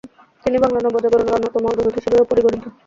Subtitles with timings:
[0.45, 2.65] তিনি বাংলার নবজাগরণের অন্যতম অগ্রদূত হিসিবেও পরিগণিত।